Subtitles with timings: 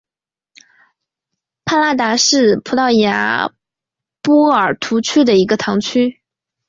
[1.63, 3.53] 帕拉达是葡萄牙
[4.23, 6.19] 波尔图区的一个堂区。